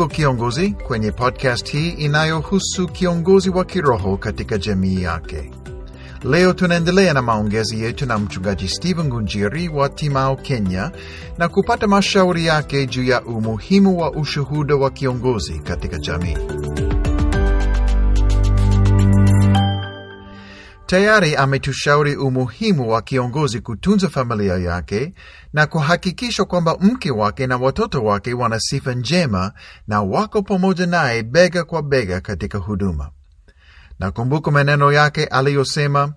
[0.00, 5.50] Karibu kiongozi kwenye podcast hii inayohusu kiongozi wa kiroho katika jamii yake.
[6.24, 10.90] Leo tunaendelea na maongezi yetu na mchungaji Stephen Gunjiri wa Timao, Kenya,
[11.38, 16.36] na kupata mashauri yake juu ya umuhimu wa ushuhuda wa kiongozi katika jamii.
[20.90, 25.14] Tayari ametushauri umuhimu wa kiongozi kutunza familia yake
[25.52, 29.52] na kuhakikisha kwamba mke wake na watoto wake wana sifa njema
[29.86, 33.10] na wako pamoja naye bega kwa bega katika huduma.
[33.98, 36.14] Nakumbuka maneno yake aliyosema,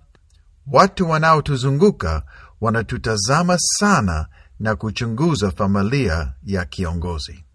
[0.68, 2.24] watu wanaotuzunguka
[2.62, 4.28] wanatutazama sana
[4.60, 7.46] na kuchunguza familia ya kiongozi.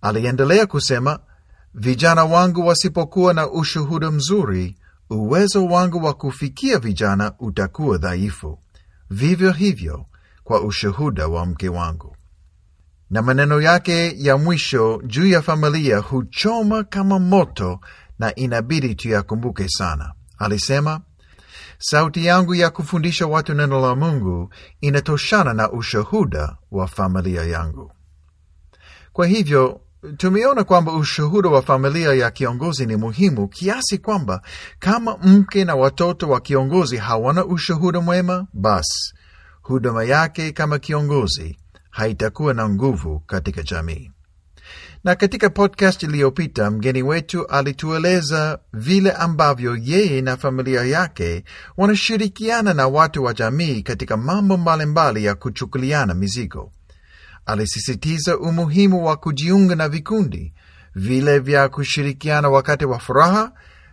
[0.00, 1.18] Aliendelea kusema,
[1.74, 4.76] vijana wangu wasipokuwa na ushuhuda mzuri
[5.10, 8.58] uwezo wangu wa kufikia vijana utakuwa dhaifu.
[9.10, 10.06] Vivyo hivyo
[10.44, 12.16] kwa ushuhuda wa mke wangu.
[13.10, 17.80] Na maneno yake ya mwisho juu ya familia huchoma kama moto
[18.18, 20.12] na inabidi tuyakumbuke sana.
[20.38, 21.00] Alisema,
[21.78, 27.92] sauti yangu ya kufundisha watu neno la Mungu inatoshana na ushuhuda wa familia yangu.
[29.12, 29.80] Kwa hivyo
[30.16, 34.42] tumeona kwamba ushuhuda wa familia ya kiongozi ni muhimu kiasi kwamba
[34.78, 39.14] kama mke na watoto wa kiongozi hawana ushuhuda mwema, basi
[39.62, 41.58] huduma yake kama kiongozi
[41.90, 44.10] haitakuwa na nguvu katika jamii.
[45.04, 51.44] Na katika podcast iliyopita, mgeni wetu alitueleza vile ambavyo yeye na familia yake
[51.76, 56.72] wanashirikiana na watu wa jamii katika mambo mbalimbali ya kuchukuliana mizigo.
[57.46, 60.54] Alisisitiza umuhimu wa kujiunga na vikundi
[60.94, 63.52] vile vya kushirikiana wakati wa furaha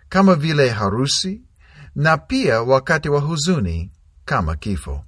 [0.09, 1.41] kama vile harusi
[1.95, 3.91] na pia wakati wa huzuni
[4.25, 5.03] kama kifo.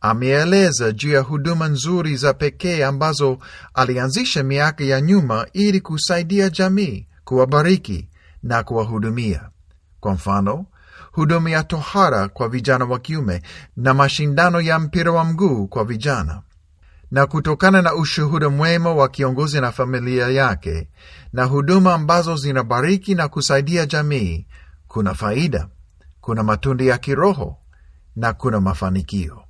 [0.00, 3.38] Ameeleza juu ya huduma nzuri za pekee ambazo
[3.74, 8.08] alianzisha miaka ya nyuma ili kusaidia jamii, kuwabariki
[8.42, 9.48] na kuwahudumia.
[10.00, 10.66] Kwa mfano,
[11.12, 13.42] huduma ya tohara kwa vijana wa kiume
[13.76, 16.42] na mashindano ya mpira wa mguu kwa vijana
[17.12, 20.88] na kutokana na ushuhuda mwema wa kiongozi na familia yake
[21.32, 24.46] na huduma ambazo zinabariki na kusaidia jamii,
[24.88, 25.68] kuna faida,
[26.20, 27.56] kuna matunda ya kiroho
[28.16, 29.42] na kuna mafanikio.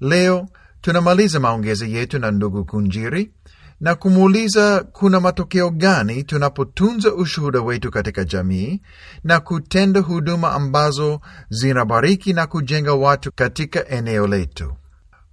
[0.00, 0.48] Leo
[0.80, 3.32] tunamaliza maongezi yetu na ndugu Kunjiri
[3.80, 8.80] na kumuuliza kuna matokeo gani tunapotunza ushuhuda wetu katika jamii
[9.24, 14.72] na kutenda huduma ambazo zinabariki na kujenga watu katika eneo letu.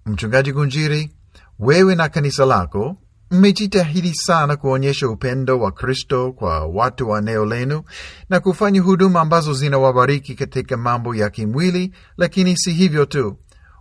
[0.05, 1.11] Mchungaji Kunjiri,
[1.59, 2.97] wewe na kanisa lako
[3.31, 7.83] mmejitahidi sana kuonyesha upendo wa Kristo kwa watu wa eneo lenu
[8.29, 13.37] na kufanya huduma ambazo zinawabariki katika mambo ya kimwili, lakini si hivyo tu,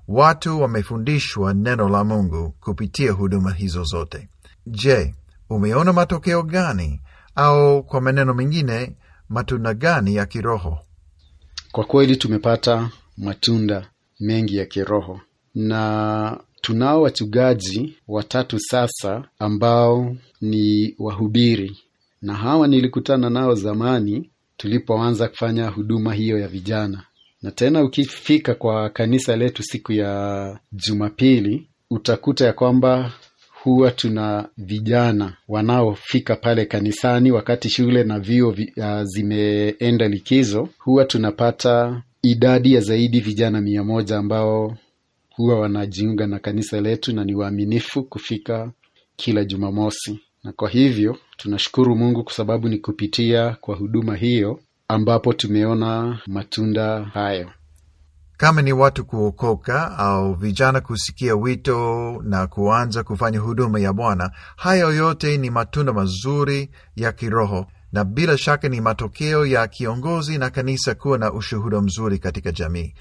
[0.09, 4.29] watu wamefundishwa neno la Mungu kupitia huduma hizo zote.
[4.67, 5.15] Je,
[5.51, 7.01] umeona matokeo gani,
[7.35, 8.97] au kwa maneno mengine,
[9.29, 10.79] matunda gani ya kiroho?
[11.73, 13.87] Kwa kweli tumepata matunda
[14.21, 15.21] mengi ya kiroho
[15.55, 21.77] na tunao wachungaji watatu sasa ambao ni wahubiri,
[22.23, 27.03] na hawa nilikutana nao zamani tulipoanza kufanya huduma hiyo ya vijana.
[27.43, 33.13] Na tena ukifika kwa kanisa letu siku ya Jumapili utakuta ya kwamba
[33.63, 40.69] huwa tuna vijana wanaofika pale kanisani wakati shule na vyuo uh, zimeenda likizo.
[40.79, 44.77] Huwa tunapata idadi ya zaidi vijana mia moja ambao
[45.37, 48.71] huwa wanajiunga na kanisa letu na ni waaminifu kufika
[49.17, 55.33] kila Jumamosi, na kwa hivyo tunashukuru Mungu kwa sababu ni kupitia kwa huduma hiyo ambapo
[55.33, 57.51] tumeona matunda hayo.
[58.37, 64.93] Kama ni watu kuokoka au vijana kusikia wito na kuanza kufanya huduma ya Bwana, hayo
[64.95, 70.95] yote ni matunda mazuri ya kiroho na bila shaka ni matokeo ya kiongozi na kanisa
[70.95, 72.95] kuwa na ushuhuda mzuri katika jamii.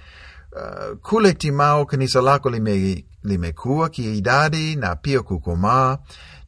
[0.52, 5.98] Uh, kule Timao kanisa lako lime, limekuwa kiidadi na pia kukomaa,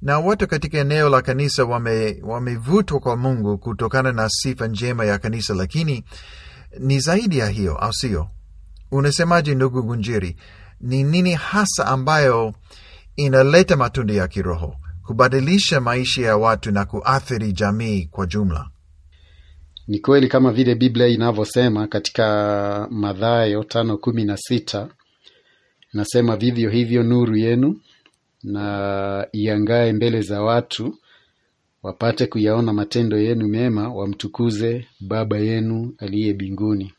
[0.02, 5.18] na watu katika eneo la kanisa wamevutwa wame kwa Mungu kutokana na sifa njema ya
[5.18, 6.04] kanisa, lakini
[6.80, 8.30] ni zaidi ya hiyo, au sio?
[8.92, 10.38] Unasemaje ndugu Gunjiri?
[10.82, 12.54] Ni nini hasa ambayo
[13.16, 18.70] inaleta matunda ya kiroho, kubadilisha maisha ya watu na kuathiri jamii kwa jumla?
[19.88, 24.90] Ni kweli kama vile Biblia inavyosema katika Mathayo tano kumi na sita
[25.94, 27.82] nasema, vivyo hivyo nuru yenu
[28.44, 30.98] na iangae mbele za watu,
[31.84, 36.94] wapate kuyaona matendo yenu mema, wamtukuze Baba yenu aliye mbinguni.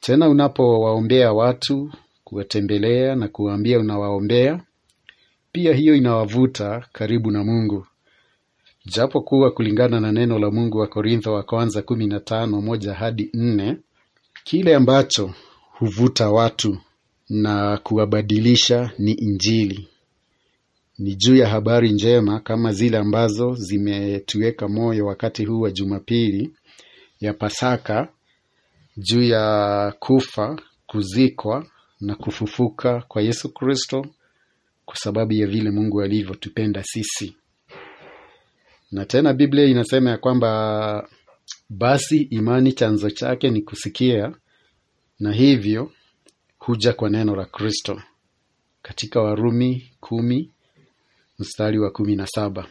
[0.00, 1.92] Tena unapowaombea watu,
[2.24, 4.60] kuwatembelea na kuwaambia unawaombea,
[5.52, 7.86] pia hiyo inawavuta karibu na Mungu,
[8.94, 12.94] japo kuwa kulingana na neno la Mungu wa Korintho wa kwanza kumi na tano moja
[12.94, 13.76] hadi nne
[14.44, 15.34] kile ambacho
[15.70, 16.78] huvuta watu
[17.28, 19.88] na kuwabadilisha ni Injili,
[20.98, 26.50] ni juu ya habari njema kama zile ambazo zimetuweka moyo wakati huu wa Jumapili
[27.20, 28.08] ya Pasaka,
[28.96, 31.66] juu ya kufa, kuzikwa
[32.00, 34.06] na kufufuka kwa Yesu Kristo
[34.84, 37.36] kwa sababu ya vile Mungu alivyotupenda sisi.
[38.96, 41.08] Na tena Biblia inasema ya kwamba
[41.68, 44.34] basi imani chanzo chake ni kusikia,
[45.20, 45.92] na hivyo
[46.58, 48.02] huja kwa neno la Kristo,
[48.82, 50.50] katika Warumi kumi
[51.38, 52.66] mstari wa kumi na saba.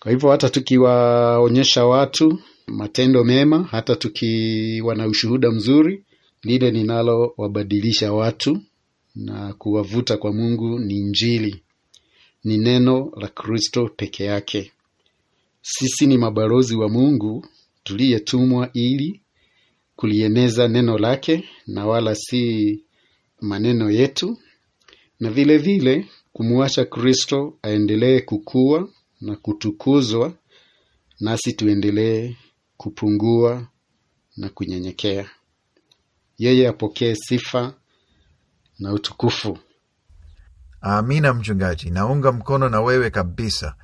[0.00, 6.04] Kwa hivyo hata tukiwaonyesha watu matendo mema, hata tukiwa na ushuhuda mzuri,
[6.42, 8.60] lile linalowabadilisha watu
[9.14, 11.62] na kuwavuta kwa Mungu ni Injili,
[12.44, 14.72] ni neno la Kristo peke yake.
[15.62, 17.46] Sisi ni mabalozi wa Mungu
[17.82, 19.22] tuliyetumwa ili
[19.96, 22.84] kulieneza neno lake na wala si
[23.40, 24.38] maneno yetu,
[25.20, 28.88] na vile vile kumwacha Kristo aendelee kukua
[29.20, 30.34] na kutukuzwa,
[31.20, 32.36] nasi tuendelee
[32.76, 33.68] kupungua
[34.36, 35.30] na kunyenyekea.
[36.38, 37.74] Yeye apokee sifa
[38.78, 39.58] na utukufu.
[40.80, 43.74] Amina, mchungaji, naunga mkono na wewe kabisa,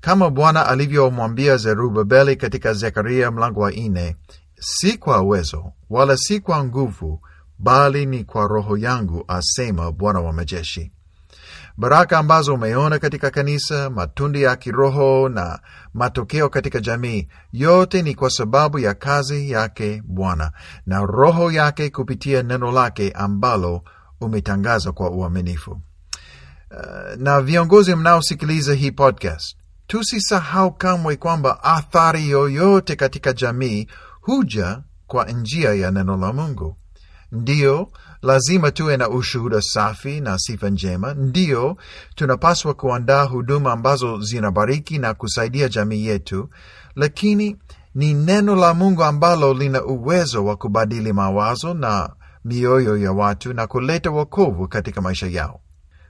[0.00, 4.16] kama Bwana alivyomwambia Zerubabeli katika Zekaria mlango wa nne,
[4.60, 7.20] si kwa uwezo wala si kwa nguvu,
[7.58, 10.92] bali ni kwa Roho yangu, asema Bwana wa majeshi.
[11.76, 15.58] Baraka ambazo umeona katika kanisa, matunda ya kiroho na
[15.94, 20.52] matokeo katika jamii, yote ni kwa sababu ya kazi yake Bwana
[20.86, 23.82] na Roho yake kupitia neno lake ambalo
[24.20, 25.70] umetangaza kwa uaminifu.
[26.70, 29.56] Uh, na viongozi mnaosikiliza hii podcast,
[29.90, 33.86] tusisahau kamwe kwamba athari yoyote katika jamii
[34.20, 36.76] huja kwa njia ya neno la Mungu.
[37.32, 37.88] Ndiyo,
[38.22, 41.14] lazima tuwe na ushuhuda safi na sifa njema.
[41.14, 41.76] Ndiyo,
[42.14, 46.48] tunapaswa kuandaa huduma ambazo zinabariki na kusaidia jamii yetu,
[46.96, 47.56] lakini
[47.94, 52.10] ni neno la Mungu ambalo lina uwezo wa kubadili mawazo na
[52.44, 55.60] mioyo ya watu na kuleta wokovu katika maisha yao.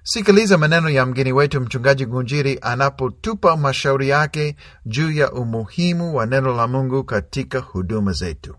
[0.03, 4.57] Sikiliza maneno ya mgeni wetu Mchungaji Gunjiri anapotupa mashauri yake
[4.87, 8.55] juu ya umuhimu wa neno la Mungu katika huduma zetu.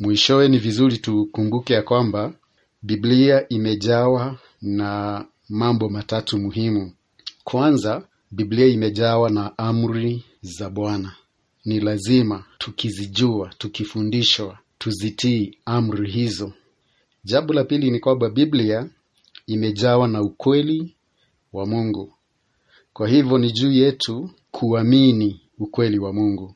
[0.00, 2.32] Mwishowe, ni vizuri tukumbuke ya kwamba
[2.82, 6.92] Biblia imejawa na mambo matatu muhimu.
[7.44, 11.12] Kwanza, Biblia imejawa na amri za Bwana.
[11.64, 16.52] Ni lazima tukizijua, tukifundishwa, tuzitii amri hizo.
[17.24, 18.88] Jambo la pili ni kwamba Biblia
[19.48, 20.94] imejawa na ukweli
[21.52, 22.12] wa Mungu.
[22.92, 26.46] Kwa hivyo ni juu yetu kuamini ukweli wa Mungu,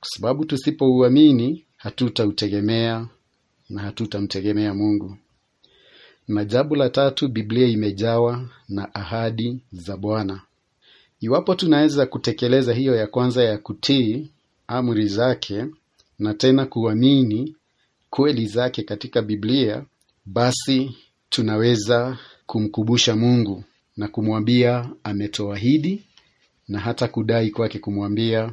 [0.00, 3.08] kwa sababu tusipouamini hatutautegemea
[3.70, 5.16] na hatutamtegemea Mungu.
[6.28, 10.42] Na jambo la tatu, Biblia imejawa na ahadi za Bwana.
[11.20, 14.30] Iwapo tunaweza kutekeleza hiyo ya kwanza ya kutii
[14.66, 15.66] amri zake
[16.18, 17.56] na tena kuamini
[18.10, 19.84] kweli zake katika Biblia,
[20.26, 20.96] basi
[21.34, 23.64] tunaweza kumkubusha Mungu
[23.96, 26.04] na kumwambia ametoahidi,
[26.68, 28.52] na hata kudai kwake kumwambia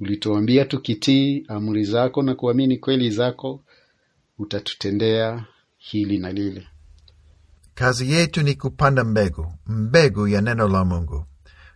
[0.00, 3.60] ulituambia tukitii amri zako na kuamini kweli zako
[4.38, 5.44] utatutendea
[5.78, 6.66] hili na lile.
[7.74, 11.24] Kazi yetu ni kupanda mbegu, mbegu ya neno la Mungu.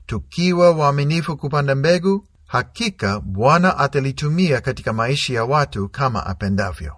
[0.07, 6.93] Tukiwa waaminifu kupanda mbegu, hakika Bwana atalitumia katika maisha ya watu kama apendavyo.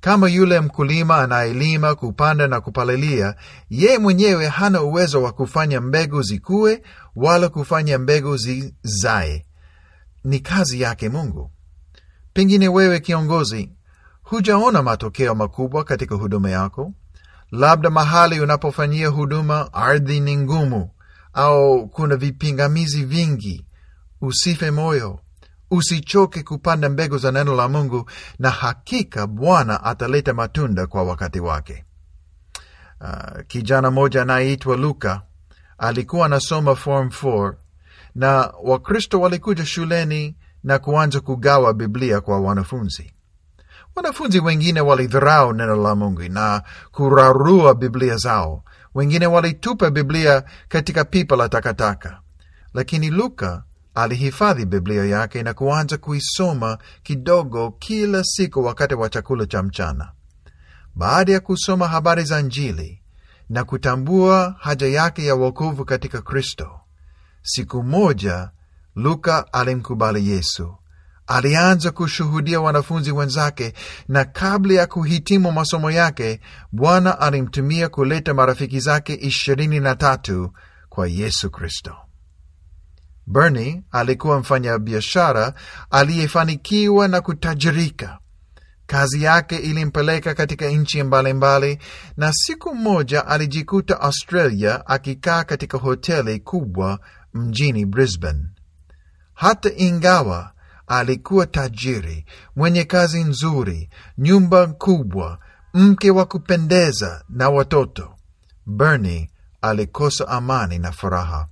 [0.00, 3.34] Kama yule mkulima anayelima, kupanda na kupalilia,
[3.70, 6.82] ye mwenyewe hana uwezo wa kufanya mbegu zikuwe
[7.16, 9.46] wala kufanya mbegu zizae.
[10.24, 11.50] Ni kazi yake Mungu.
[12.32, 13.70] Pengine wewe kiongozi,
[14.22, 16.92] hujaona matokeo makubwa katika huduma yako.
[17.50, 20.90] Labda mahali unapofanyia huduma ardhi ni ngumu,
[21.32, 23.66] au kuna vipingamizi vingi.
[24.20, 25.20] Usife moyo,
[25.70, 31.84] usichoke kupanda mbegu za neno la Mungu, na hakika Bwana ataleta matunda kwa wakati wake.
[33.00, 35.22] Uh, kijana mmoja anayeitwa Luka
[35.78, 37.54] alikuwa anasoma form 4
[38.14, 43.12] na Wakristo walikuja shuleni na kuanza kugawa Biblia kwa wanafunzi.
[43.96, 46.62] Wanafunzi wengine walidharau neno la Mungu na
[46.92, 48.64] kurarua Biblia zao.
[48.94, 52.20] Wengine walitupa Biblia katika pipa la takataka,
[52.74, 53.62] lakini Luka
[53.94, 60.12] alihifadhi Biblia yake na kuanza kuisoma kidogo kila siku wakati wa chakula cha mchana.
[60.94, 63.02] Baada ya kusoma habari za Injili
[63.48, 66.80] na kutambua haja yake ya wokovu katika Kristo,
[67.42, 68.50] siku moja
[68.96, 70.74] Luka alimkubali Yesu.
[71.26, 73.72] Alianza kushuhudia wanafunzi wenzake,
[74.08, 76.40] na kabla ya kuhitimu masomo yake,
[76.72, 80.52] Bwana alimtumia kuleta marafiki zake ishirini na tatu
[80.88, 81.96] kwa Yesu Kristo.
[83.26, 85.54] Bernie alikuwa mfanyabiashara
[85.90, 88.18] aliyefanikiwa na kutajirika.
[88.86, 91.78] Kazi yake ilimpeleka katika nchi mbalimbali,
[92.16, 96.98] na siku moja alijikuta Australia akikaa katika hoteli kubwa
[97.34, 98.44] mjini Brisbane.
[99.34, 100.52] Hata ingawa
[100.86, 105.38] alikuwa tajiri, mwenye kazi nzuri, nyumba kubwa,
[105.74, 108.14] mke wa kupendeza na watoto,
[108.66, 109.30] Bernie
[109.62, 111.48] alikosa amani na furaha.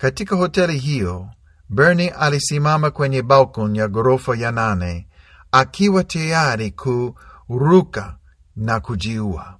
[0.00, 1.28] Katika hoteli hiyo,
[1.68, 5.08] Bernie alisimama kwenye balkoni ya ghorofa ya nane
[5.52, 8.16] akiwa tayari kuruka
[8.56, 9.58] na kujiua,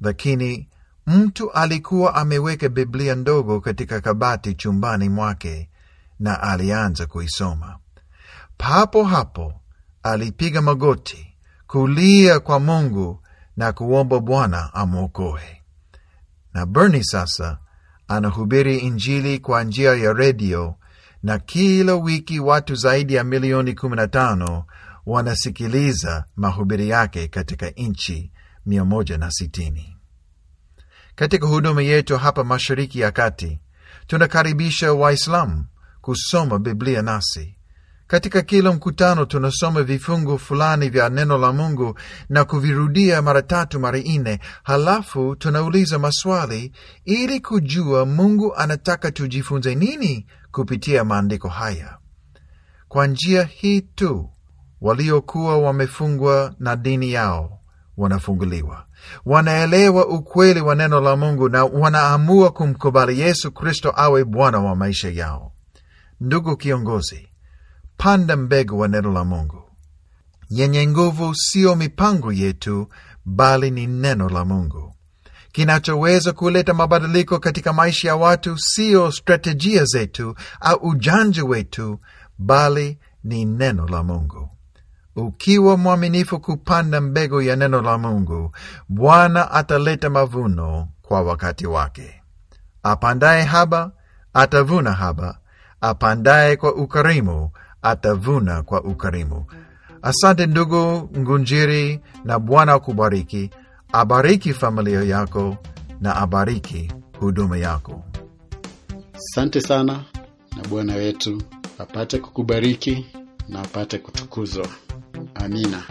[0.00, 0.68] lakini
[1.06, 5.70] mtu alikuwa ameweka Biblia ndogo katika kabati chumbani mwake
[6.20, 7.78] na alianza kuisoma.
[8.56, 9.54] Papo hapo
[10.02, 11.34] alipiga magoti,
[11.66, 13.20] kulia kwa Mungu
[13.56, 15.62] na kuomba Bwana amwokoe.
[16.54, 17.58] Na Bernie sasa
[18.08, 20.74] anahubiri Injili kwa njia ya redio,
[21.22, 24.64] na kila wiki watu zaidi ya milioni 15
[25.06, 28.32] wanasikiliza mahubiri yake katika nchi
[28.66, 29.72] 160.
[31.14, 33.60] Katika huduma yetu hapa Mashariki ya Kati,
[34.06, 35.66] tunakaribisha Waislamu
[36.00, 37.56] kusoma Biblia nasi.
[38.12, 43.98] Katika kila mkutano tunasoma vifungu fulani vya neno la Mungu na kuvirudia mara tatu mara
[43.98, 46.72] nne, halafu tunauliza maswali
[47.04, 51.98] ili kujua Mungu anataka tujifunze nini kupitia maandiko haya.
[52.88, 54.30] Kwa njia hii tu
[54.80, 57.58] waliokuwa wamefungwa na dini yao
[57.96, 58.86] wanafunguliwa,
[59.26, 65.10] wanaelewa ukweli wa neno la Mungu na wanaamua kumkubali Yesu Kristo awe Bwana wa maisha
[65.10, 65.52] yao.
[66.20, 67.28] Ndugu kiongozi,
[68.02, 69.62] panda mbegu wa neno la Mungu
[70.50, 71.34] yenye nguvu.
[71.34, 72.88] Siyo mipango yetu,
[73.24, 74.94] bali ni neno la Mungu
[75.52, 78.58] kinachoweza kuleta mabadiliko katika maisha ya watu.
[78.58, 82.00] Siyo strategia zetu au ujanja wetu,
[82.38, 84.50] bali ni neno la Mungu.
[85.16, 88.56] Ukiwa mwaminifu kupanda mbegu ya neno la Mungu,
[88.88, 92.22] Bwana ataleta mavuno kwa wakati wake.
[92.82, 93.92] Apandaye haba
[94.34, 95.38] atavuna haba,
[95.80, 97.50] apandaye kwa ukarimu
[97.82, 99.44] atavuna kwa ukarimu.
[100.02, 103.50] Asante ndugu Ngunjiri, na Bwana akubariki,
[103.92, 105.56] abariki familia yako
[106.00, 108.02] na abariki huduma yako.
[109.14, 110.04] Asante sana,
[110.56, 111.42] na Bwana wetu
[111.78, 113.06] apate kukubariki
[113.48, 114.66] na apate kutukuzwa.
[115.34, 115.82] Amina.